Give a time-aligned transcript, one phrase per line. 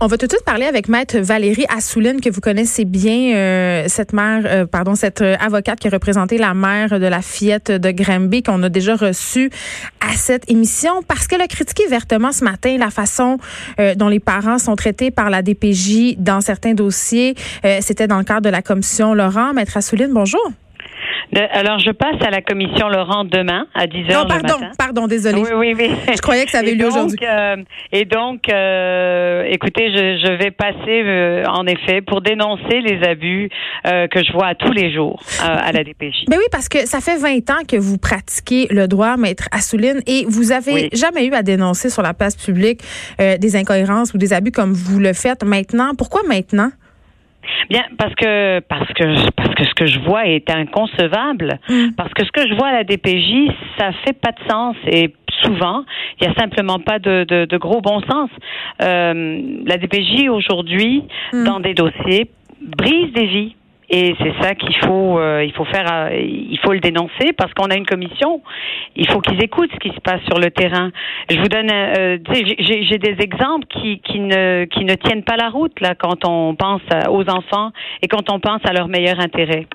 [0.00, 3.84] On va tout de suite parler avec maître Valérie Assouline que vous connaissez bien euh,
[3.88, 7.70] cette mère euh, pardon cette euh, avocate qui a représenté la mère de la fillette
[7.70, 9.50] de Granby qu'on a déjà reçue
[10.06, 11.02] à cette émission.
[11.08, 13.38] Parce qu'elle a critiqué vertement ce matin la façon
[13.96, 17.34] dont les parents sont traités par la DPJ dans certains dossiers.
[17.80, 19.54] C'était dans le cadre de la commission Laurent.
[19.54, 20.52] Maître Assouline bonjour
[21.50, 24.22] alors, je passe à la commission Laurent demain à 10 heures.
[24.22, 25.40] Non, pardon, pardon, désolé.
[25.40, 25.90] Oui, oui, oui.
[26.14, 27.18] Je croyais que ça avait eu lieu aujourd'hui.
[27.22, 27.56] Euh,
[27.92, 33.48] et donc, euh, écoutez, je, je, vais passer, euh, en effet, pour dénoncer les abus
[33.84, 36.24] que je vois à tous les jours à la DPJ.
[36.28, 40.00] Mais oui, parce que ça fait 20 ans que vous pratiquez le droit, maître Assouline,
[40.06, 42.80] et vous avez jamais eu à dénoncer sur la place publique
[43.18, 45.94] des incohérences ou des abus comme vous le faites maintenant.
[45.96, 46.70] Pourquoi maintenant?
[47.68, 49.04] Bien, parce que parce que
[49.54, 51.58] parce que ce que je vois est inconcevable.
[51.68, 51.92] Mm.
[51.96, 55.14] Parce que ce que je vois à la DPJ, ça fait pas de sens et
[55.42, 55.84] souvent,
[56.20, 58.30] il y a simplement pas de, de, de gros bon sens.
[58.82, 61.44] Euh, la DPJ aujourd'hui, mm.
[61.44, 62.30] dans des dossiers,
[62.60, 63.56] brise des vies
[63.90, 67.52] et c'est ça qu'il faut, euh, il faut faire, euh, il faut le dénoncer parce
[67.54, 68.42] qu'on a une commission.
[68.96, 70.90] Il faut qu'ils écoutent ce qui se passe sur le terrain.
[71.30, 75.50] Je vous donne, euh, j'ai des exemples qui, qui ne, qui ne tiennent pas la
[75.50, 79.66] route là quand on pense aux enfants et quand on pense à leur meilleur intérêt.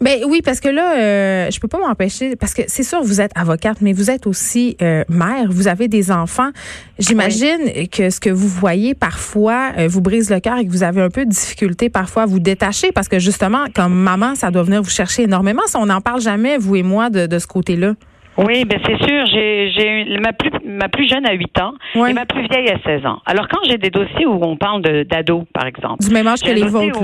[0.00, 3.20] Ben oui, parce que là, euh, je peux pas m'empêcher, parce que c'est sûr, vous
[3.20, 6.50] êtes avocate, mais vous êtes aussi euh, mère, vous avez des enfants.
[6.98, 10.84] J'imagine que ce que vous voyez parfois euh, vous brise le cœur et que vous
[10.84, 14.50] avez un peu de difficulté parfois à vous détacher, parce que justement, comme maman, ça
[14.50, 15.62] doit venir vous chercher énormément.
[15.66, 17.94] Si on n'en parle jamais, vous et moi, de, de ce côté-là.
[18.38, 19.26] Oui, ben c'est sûr.
[19.26, 22.78] J'ai, j'ai ma plus ma plus jeune a 8 ans et ma plus vieille a
[22.84, 23.18] 16 ans.
[23.26, 26.40] Alors quand j'ai des dossiers où on parle de d'ados, par exemple, du même âge
[26.42, 27.02] que les vôtres.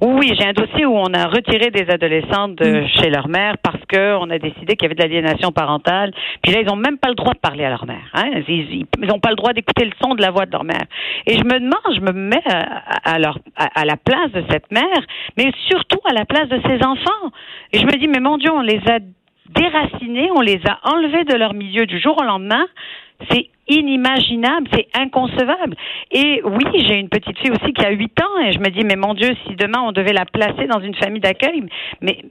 [0.00, 2.86] Oui, j'ai un dossier où on a retiré des adolescentes de mm.
[2.88, 6.12] chez leur mère parce qu'on a décidé qu'il y avait de l'aliénation parentale.
[6.42, 8.08] Puis là, ils n'ont même pas le droit de parler à leur mère.
[8.14, 8.42] Hein?
[8.46, 10.84] Ils n'ont pas le droit d'écouter le son de la voix de leur mère.
[11.26, 12.44] Et je me demande, je me mets
[13.04, 15.00] à, leur, à, la place de cette mère,
[15.36, 17.32] mais surtout à la place de ses enfants.
[17.72, 19.00] Et je me dis, mais mon Dieu, on les a
[19.48, 22.66] déracinés, on les a enlevés de leur milieu du jour au lendemain.
[23.30, 25.76] C'est inimaginable, c'est inconcevable.
[26.10, 28.84] Et oui, j'ai une petite fille aussi qui a 8 ans et je me dis,
[28.84, 31.64] mais mon Dieu, si demain on devait la placer dans une famille d'accueil,
[32.00, 32.24] mais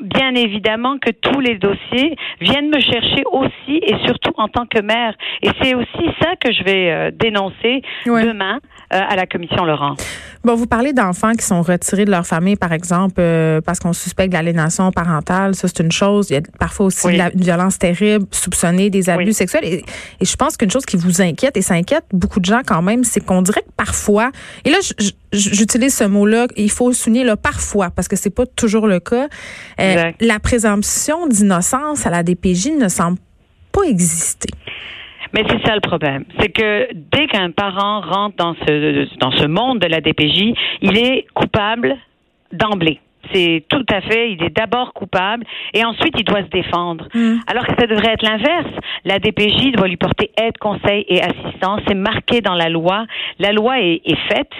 [0.00, 4.80] bien évidemment que tous les dossiers viennent me chercher aussi et surtout en tant que
[4.80, 5.14] mère.
[5.42, 8.58] Et c'est aussi ça que je vais euh, dénoncer demain
[8.92, 9.94] euh, à la commission Laurent.
[10.44, 13.94] Bon, vous parlez d'enfants qui sont retirés de leur famille, par exemple, euh, parce qu'on
[13.94, 15.54] suspecte de l'aliénation parentale.
[15.54, 16.28] Ça, c'est une chose.
[16.28, 19.64] Il y a parfois aussi une violence terrible, soupçonnée, des abus sexuels.
[19.64, 19.84] Et,
[20.20, 23.04] je pense qu'une chose qui vous inquiète, et ça inquiète beaucoup de gens quand même,
[23.04, 24.32] c'est qu'on dirait que parfois,
[24.66, 24.76] et là,
[25.34, 29.28] j'utilise ce mot-là, il faut souligner le parfois, parce que c'est pas toujours le cas.
[29.80, 33.18] Euh, la présomption d'innocence à la DPJ ne semble
[33.72, 34.50] pas exister.
[35.32, 36.24] Mais c'est ça le problème.
[36.38, 40.96] C'est que dès qu'un parent rentre dans ce, dans ce monde de la DPJ, il
[40.96, 41.96] est coupable
[42.52, 43.00] d'emblée.
[43.32, 47.08] C'est tout à fait, il est d'abord coupable et ensuite il doit se défendre.
[47.14, 47.38] Mm.
[47.46, 48.70] Alors que ça devrait être l'inverse.
[49.04, 51.80] La DPJ doit lui porter aide, conseil et assistance.
[51.88, 53.06] C'est marqué dans la loi.
[53.38, 54.52] La loi est, est faite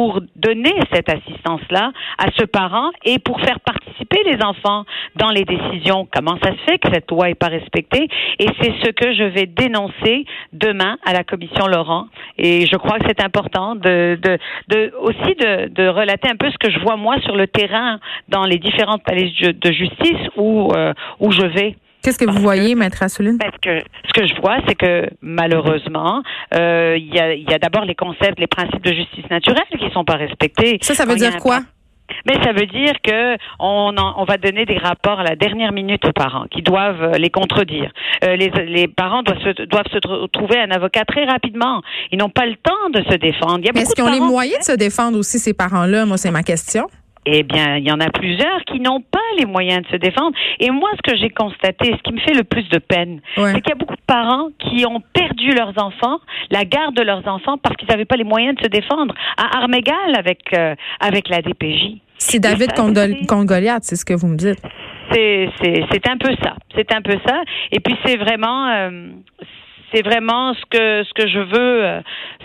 [0.00, 5.44] pour donner cette assistance-là à ce parent et pour faire participer les enfants dans les
[5.44, 6.08] décisions.
[6.10, 8.08] Comment ça se fait que cette loi n'est pas respectée?
[8.38, 10.24] Et c'est ce que je vais dénoncer
[10.54, 12.06] demain à la commission Laurent.
[12.38, 16.78] Et je crois que c'est important aussi de, de, relater un peu ce que je
[16.78, 21.44] vois moi sur le terrain dans les différentes palais de justice où, euh, où je
[21.44, 21.76] vais.
[22.02, 23.38] Qu'est-ce que vous voyez, Maître Assouline?
[23.38, 26.22] Parce que ce que je vois, c'est que malheureusement,
[26.54, 29.90] euh, il y a, y a d'abord les concepts, les principes de justice naturelle qui
[29.92, 30.78] sont pas respectés.
[30.80, 31.60] Ça, ça veut dire quoi?
[32.26, 36.04] Mais ça veut dire que on, on va donner des rapports à la dernière minute
[36.04, 37.92] aux parents qui doivent euh, les contredire.
[38.24, 41.82] Euh, les, les, parents doivent se, doivent se trouver un avocat très rapidement.
[42.10, 43.64] Ils n'ont pas le temps de se défendre.
[43.64, 46.04] Est-ce qu'ils ont les moyens de se défendre aussi, ces parents-là?
[46.06, 46.88] Moi, c'est ma question.
[47.26, 50.34] Eh bien, il y en a plusieurs qui n'ont pas les moyens de se défendre.
[50.58, 53.60] Et moi, ce que j'ai constaté, ce qui me fait le plus de peine, c'est
[53.60, 56.18] qu'il y a beaucoup de parents qui ont perdu leurs enfants,
[56.50, 59.58] la garde de leurs enfants, parce qu'ils n'avaient pas les moyens de se défendre à
[59.58, 61.98] armes égales avec, euh, avec la DPJ.
[62.16, 64.62] C'est David contre Goliath, c'est ce que vous me dites.
[65.12, 66.56] C'est un peu ça.
[66.74, 67.42] C'est un peu ça.
[67.72, 68.68] Et puis, c'est vraiment...
[68.68, 69.10] Euh,
[69.92, 72.00] c'est vraiment ce que ce que je veux euh,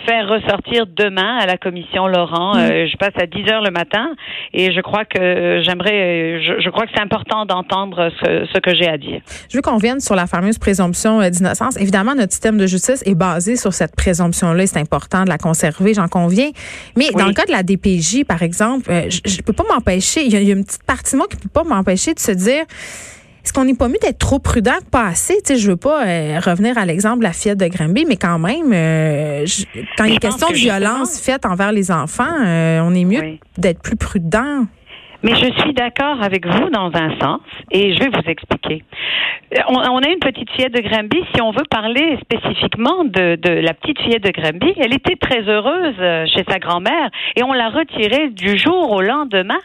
[0.06, 2.56] faire ressortir demain à la commission Laurent.
[2.58, 4.10] Euh, je passe à 10 heures le matin
[4.54, 8.88] et je crois que j'aimerais, je, crois que c'est important d'entendre ce, ce, que j'ai
[8.88, 9.22] à dire.
[9.50, 11.80] Je veux qu'on revienne sur la fameuse présomption euh, d'innocence.
[11.80, 14.68] Évidemment, notre système de justice est basé sur cette présomption-là.
[14.68, 16.50] C'est important de la conserver, j'en conviens.
[16.98, 20.22] Mais dans le cas de la DPJ, par exemple, je, ne peux pas m'empêcher.
[20.26, 22.66] Il y, a une petite partie de moi qui peut pas m'empêcher de se dire
[23.46, 25.36] est-ce qu'on n'est pas mieux d'être trop prudent, pas assez?
[25.36, 28.16] Tu sais, je veux pas euh, revenir à l'exemple de la fillette de Granby, mais
[28.16, 29.46] quand même, euh,
[29.96, 33.38] quand il y a question de violence faite envers les enfants, euh, on est mieux
[33.60, 34.66] d'être plus prudent.
[35.22, 38.84] Mais je suis d'accord avec vous dans un sens et je vais vous expliquer.
[39.70, 41.18] On, a une petite fillette de Granby.
[41.34, 45.42] Si on veut parler spécifiquement de, de la petite fillette de Granby, elle était très
[45.42, 45.96] heureuse
[46.32, 49.62] chez sa grand-mère et on l'a retirée du jour au lendemain.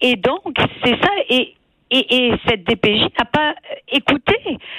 [0.00, 1.10] Et donc, c'est ça.
[1.28, 1.54] Et
[1.90, 3.54] et, cette DPJ n'a pas
[3.90, 4.36] écouté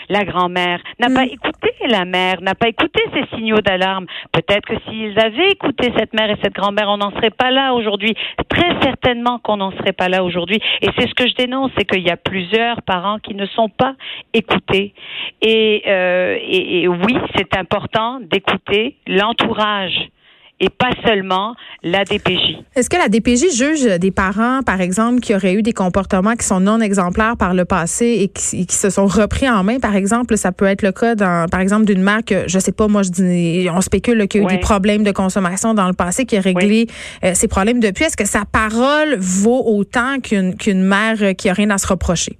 [0.09, 1.29] la grand-mère, n'a pas mm.
[1.31, 4.05] écouté la mère, n'a pas écouté ces signaux d'alarme.
[4.31, 7.73] Peut-être que s'ils avaient écouté cette mère et cette grand-mère, on n'en serait pas là
[7.73, 8.15] aujourd'hui.
[8.49, 10.59] Très certainement qu'on n'en serait pas là aujourd'hui.
[10.81, 13.69] Et c'est ce que je dénonce, c'est qu'il y a plusieurs parents qui ne sont
[13.69, 13.95] pas
[14.33, 14.93] écoutés.
[15.41, 20.09] Et, euh, et oui, c'est important d'écouter l'entourage
[20.59, 21.53] et pas seulement
[21.83, 22.63] la DPJ.
[22.75, 26.45] Est-ce que la DPJ juge des parents, par exemple, qui auraient eu des comportements qui
[26.45, 29.79] sont non exemplaires par le passé et qui, se sont repris en main?
[29.79, 32.71] Par exemple, ça peut être le cas, dans, par exemple, d'une mère que, je sais
[32.71, 35.87] pas, moi, je dis, on spécule qu'il y a eu des problèmes de consommation dans
[35.87, 36.87] le passé, qui a réglé
[37.23, 38.05] euh, ses problèmes depuis.
[38.05, 42.37] Est-ce que sa parole vaut autant qu'une qu'une mère qui a rien à se reprocher?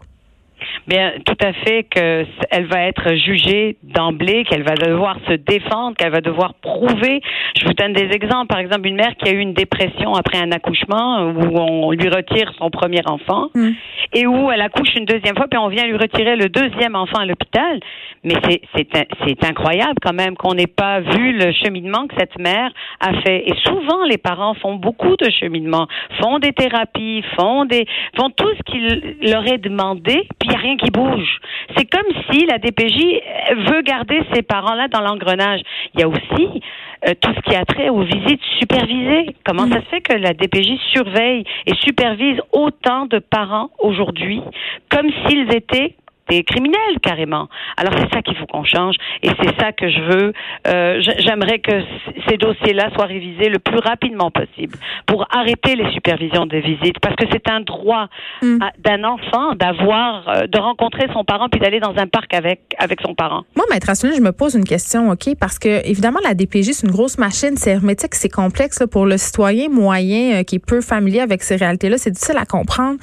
[0.88, 6.12] Bien, tout à fait qu'elle va être jugée d'emblée, qu'elle va devoir se défendre, qu'elle
[6.12, 7.22] va devoir prouver.
[7.58, 8.48] Je vous donne des exemples.
[8.48, 12.10] Par exemple, une mère qui a eu une dépression après un accouchement où on lui
[12.10, 13.70] retire son premier enfant mm.
[14.14, 17.20] et où elle accouche une deuxième fois puis on vient lui retirer le deuxième enfant
[17.20, 17.80] à l'hôpital.
[18.24, 18.36] Mais
[18.74, 23.48] c'est incroyable quand même qu'on n'ait pas vu le cheminement que cette mère a fait.
[23.48, 25.88] Et souvent, les parents font beaucoup de cheminement,
[26.20, 27.86] font des thérapies, font des
[28.18, 31.40] font tout ce qu'il leur est demandé, puis rien qui bouge.
[31.76, 33.22] C'est comme si la DPJ
[33.70, 35.62] veut garder ces parents-là dans l'engrenage.
[35.94, 36.62] Il y a aussi
[37.08, 39.36] euh, tout ce qui a trait aux visites supervisées.
[39.46, 44.42] Comment ça se fait que la DPJ surveille et supervise autant de parents aujourd'hui
[44.90, 45.96] comme s'ils étaient
[46.30, 47.48] des criminels carrément.
[47.78, 50.34] Alors c'est ça qu'il faut qu'on change et c'est ça que je veux.
[50.68, 51.84] Euh, J'aimerais que
[52.28, 57.16] ces dossiers-là soient révisés le plus rapidement possible pour arrêter les supervisions des visites parce
[57.16, 58.08] que c'est un droit
[58.42, 58.60] mm.
[58.80, 63.02] d'un enfant d'avoir, euh, de rencontrer son parent puis d'aller dans un parc avec avec
[63.02, 63.44] son parent.
[63.56, 66.88] Moi, maître Asselin, je me pose une question, ok, parce que évidemment la DPJ c'est
[66.88, 70.66] une grosse machine, c'est hermétique, c'est complexe là, pour le citoyen moyen euh, qui est
[70.66, 72.98] peu familier avec ces réalités-là, c'est difficile à comprendre.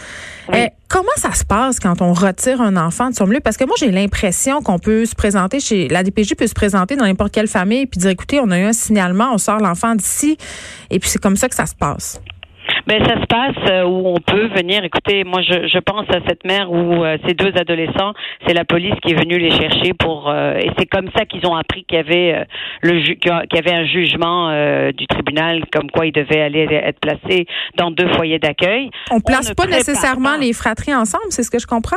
[0.52, 3.40] Euh, Comment ça se passe quand on retire un enfant de son milieu?
[3.40, 6.96] Parce que moi, j'ai l'impression qu'on peut se présenter chez la DPJ peut se présenter
[6.96, 9.94] dans n'importe quelle famille puis dire écoutez, on a eu un signalement, on sort l'enfant
[9.94, 10.36] d'ici
[10.90, 12.20] et puis c'est comme ça que ça se passe.
[12.86, 14.84] Ben ça se passe euh, où on peut venir.
[14.84, 18.12] Écoutez, moi je, je pense à cette mère où euh, ces deux adolescents,
[18.46, 21.46] c'est la police qui est venue les chercher pour euh, et c'est comme ça qu'ils
[21.46, 22.46] ont appris qu'il y avait
[22.82, 24.50] le qu'il y avait un jugement
[24.92, 27.46] du tribunal comme quoi ils devaient aller être placés
[27.76, 28.90] dans deux foyers d'accueil.
[29.10, 31.96] On place pas nécessairement les fratries ensemble, c'est ce que je comprends?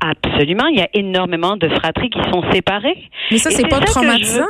[0.00, 3.10] Absolument, il y a énormément de fratries qui sont séparées.
[3.30, 4.46] Mais ça c'est pas traumatisant?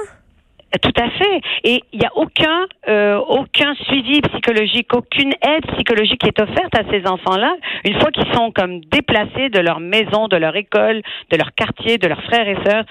[0.81, 1.41] Tout à fait.
[1.65, 6.75] Et il n'y a aucun, euh, aucun suivi psychologique, aucune aide psychologique qui est offerte
[6.79, 11.03] à ces enfants-là une fois qu'ils sont comme déplacés de leur maison, de leur école,
[11.31, 12.85] de leur quartier, de leurs frères et sœurs.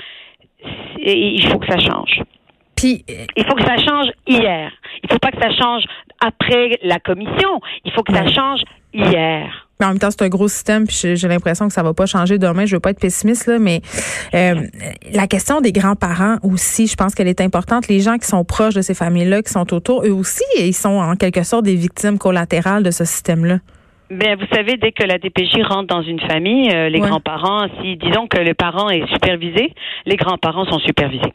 [0.99, 2.21] Il faut que ça change.
[2.75, 3.03] Puis,
[3.35, 4.71] il faut que ça change hier.
[5.03, 5.83] Il ne faut pas que ça change
[6.23, 7.61] après la commission.
[7.85, 8.61] Il faut que ça change
[8.93, 9.67] hier.
[9.81, 12.05] Mais en même temps, c'est un gros système, puis j'ai l'impression que ça va pas
[12.05, 12.67] changer demain.
[12.67, 13.81] Je veux pas être pessimiste, là, mais
[14.35, 14.67] euh,
[15.11, 17.87] la question des grands-parents aussi, je pense qu'elle est importante.
[17.87, 20.99] Les gens qui sont proches de ces familles-là, qui sont autour, eux aussi, ils sont
[20.99, 23.57] en quelque sorte des victimes collatérales de ce système-là.
[24.11, 27.97] Bien, vous savez, dès que la DPJ rentre dans une famille, euh, les grands-parents, si
[27.97, 29.73] disons que le parent est supervisé,
[30.05, 31.33] les grands-parents sont supervisés.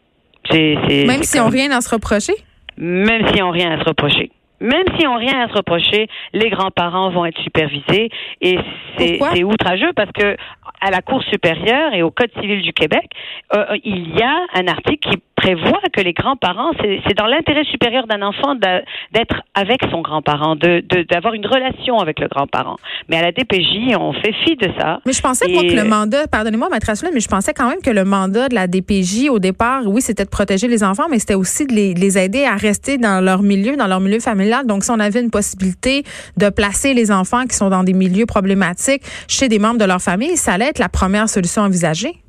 [0.52, 2.34] Même s'ils n'ont rien à se reprocher?
[2.76, 6.50] Même s'ils n'ont rien à se reprocher même s'ils n'ont rien à se reprocher, les
[6.50, 8.10] grands-parents vont être supervisés
[8.40, 8.58] et
[8.98, 10.36] c'est outrageux parce que
[10.80, 13.10] à la Cour supérieure et au Code civil du Québec,
[13.54, 18.06] euh, il y a un article qui prévoit que les grands-parents, c'est dans l'intérêt supérieur
[18.08, 22.76] d'un enfant d'être avec son grand-parent, d'avoir de, une relation avec le grand-parent.
[23.08, 25.00] Mais à la DPJ, on fait fi de ça.
[25.06, 27.90] Mais je pensais moi, que le mandat, pardonnez-moi, maître mais je pensais quand même que
[27.90, 31.34] le mandat de la DPJ au départ, oui, c'était de protéger les enfants, mais c'était
[31.34, 34.66] aussi de les, de les, aider à rester dans leur milieu, dans leur milieu familial.
[34.66, 36.02] Donc, si on avait une possibilité
[36.36, 40.00] de placer les enfants qui sont dans des milieux problématiques chez des membres de leur
[40.00, 42.25] famille, ça allait être la première solution envisagée.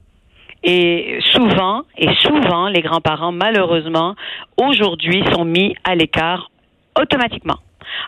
[0.63, 4.15] Et souvent, et souvent, les grands-parents, malheureusement,
[4.57, 6.49] aujourd'hui, sont mis à l'écart
[6.99, 7.57] automatiquement.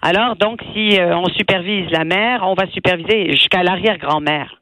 [0.02, 4.56] Alors, donc, si euh, on supervise la mère, on va superviser jusqu'à l'arrière-grand-mère.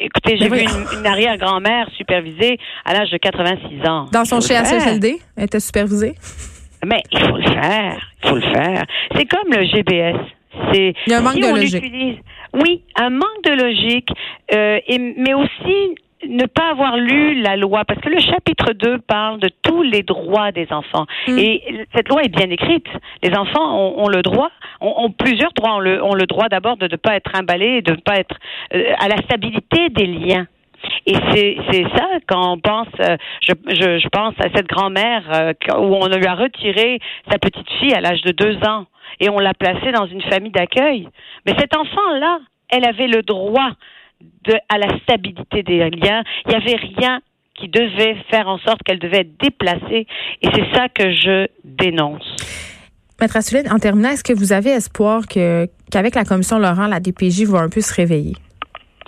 [0.00, 0.60] Écoutez, j'ai vu
[0.98, 4.06] une, arrière-grand-mère supervisée à l'âge de 86 ans.
[4.12, 6.14] Dans son CHSLD, elle était supervisée?
[6.84, 8.10] Mais il faut le faire.
[8.22, 8.84] Il faut le faire.
[9.14, 10.18] C'est comme le GBS.
[10.72, 12.22] C'est, il y a un manque de logique.
[12.54, 14.08] Oui, un manque de logique,
[14.52, 15.96] euh, et, mais aussi
[16.28, 20.02] ne pas avoir lu la loi, parce que le chapitre 2 parle de tous les
[20.02, 21.06] droits des enfants.
[21.28, 21.38] Mm.
[21.38, 22.86] Et cette loi est bien écrite.
[23.22, 24.50] Les enfants ont, le droit,
[24.80, 25.76] ont, plusieurs droits.
[25.76, 28.36] Ont le, droit d'abord de ne pas être emballés, de ne pas être
[28.74, 30.46] euh, à la stabilité des liens.
[31.06, 35.52] Et c'est ça quand on pense, euh, je, je, je pense à cette grand-mère euh,
[35.78, 36.98] où on lui a retiré
[37.30, 38.86] sa petite fille à l'âge de deux ans
[39.20, 41.08] et on l'a placée dans une famille d'accueil.
[41.46, 42.40] Mais cet enfant-là,
[42.70, 43.70] elle avait le droit
[44.20, 46.22] de, à la stabilité des liens.
[46.46, 47.20] Il n'y avait rien
[47.54, 50.06] qui devait faire en sorte qu'elle devait être déplacée.
[50.42, 52.36] Et c'est ça que je dénonce.
[53.20, 56.98] Maître Assouline, en terminant, est-ce que vous avez espoir que, qu'avec la commission Laurent, la
[56.98, 58.34] DPJ va un peu se réveiller?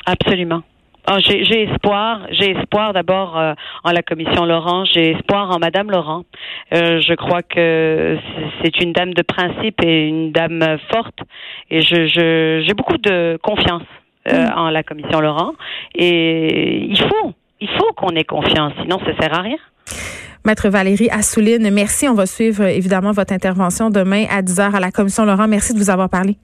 [0.06, 0.62] Absolument.
[1.08, 5.88] Oh, j'ai espoir, j'ai espoir d'abord euh, en la commission Laurent, j'ai espoir en Madame
[5.88, 6.24] Laurent.
[6.74, 8.18] Euh, je crois que
[8.60, 11.20] c'est une dame de principe et une dame forte,
[11.70, 13.84] et je j'ai beaucoup de confiance
[14.26, 14.58] euh, mm.
[14.58, 15.52] en la commission Laurent.
[15.94, 19.58] Et il faut, il faut qu'on ait confiance, sinon ça sert à rien.
[20.44, 22.08] Maître Valérie Assouline, merci.
[22.08, 25.48] On va suivre évidemment votre intervention demain à 10h à la commission Laurent.
[25.48, 26.36] Merci de vous avoir parlé.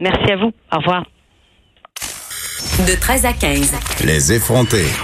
[0.00, 0.52] Merci à vous.
[0.72, 1.04] Au revoir.
[2.86, 3.74] De 13 à 15.
[4.04, 4.88] Les effrontés.